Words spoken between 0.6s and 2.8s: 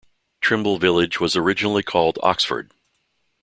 village was originally called Oxford.